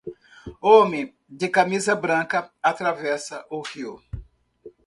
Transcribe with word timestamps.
Homem 0.59 1.13
de 1.29 1.47
camisa 1.47 1.95
branca 1.95 2.49
atravessa 2.63 3.45
o 3.51 3.61
rio. 3.61 4.01